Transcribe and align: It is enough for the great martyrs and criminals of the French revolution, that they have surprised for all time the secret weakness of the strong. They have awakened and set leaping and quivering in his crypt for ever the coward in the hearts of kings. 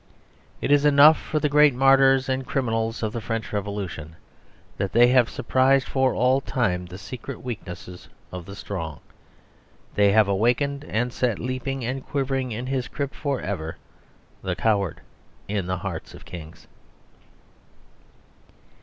It 0.61 0.71
is 0.71 0.83
enough 0.83 1.21
for 1.21 1.37
the 1.37 1.47
great 1.47 1.75
martyrs 1.75 2.27
and 2.27 2.43
criminals 2.43 3.03
of 3.03 3.13
the 3.13 3.21
French 3.21 3.53
revolution, 3.53 4.15
that 4.77 4.93
they 4.93 5.09
have 5.09 5.29
surprised 5.29 5.87
for 5.87 6.15
all 6.15 6.41
time 6.41 6.87
the 6.87 6.97
secret 6.97 7.43
weakness 7.43 8.07
of 8.31 8.47
the 8.47 8.55
strong. 8.55 8.99
They 9.93 10.11
have 10.11 10.27
awakened 10.27 10.85
and 10.85 11.13
set 11.13 11.37
leaping 11.37 11.85
and 11.85 12.03
quivering 12.03 12.51
in 12.51 12.65
his 12.65 12.87
crypt 12.87 13.13
for 13.13 13.41
ever 13.41 13.77
the 14.41 14.55
coward 14.55 15.01
in 15.47 15.67
the 15.67 15.77
hearts 15.77 16.15
of 16.15 16.25
kings. 16.25 16.65